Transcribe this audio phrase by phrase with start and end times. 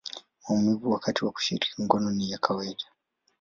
[0.49, 2.85] maumivu wakati wa kushiriki ngono ni ya kawaida.